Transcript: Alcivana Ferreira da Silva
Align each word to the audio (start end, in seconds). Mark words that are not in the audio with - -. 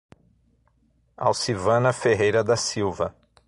Alcivana 1.19 1.93
Ferreira 1.93 2.43
da 2.43 2.57
Silva 2.57 3.15